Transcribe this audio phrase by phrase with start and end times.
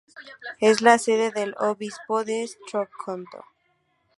[0.61, 3.27] Es la sede del obispo de Stockton.